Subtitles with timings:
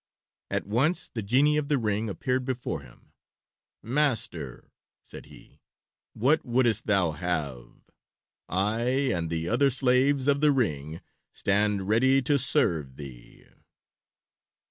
[0.49, 3.13] At once the genie of the ring appeared before him.
[3.83, 4.71] "Master,"
[5.03, 5.61] said he,
[6.13, 7.67] "what wouldst thou have?
[8.49, 8.79] I
[9.13, 11.01] and the other slaves of the ring
[11.33, 13.45] stand ready to serve thee."